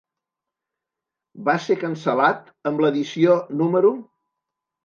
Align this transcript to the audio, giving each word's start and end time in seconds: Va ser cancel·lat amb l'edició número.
Va 1.49 1.55
ser 1.67 1.77
cancel·lat 1.83 2.51
amb 2.71 2.81
l'edició 2.87 3.37
número. 3.61 3.93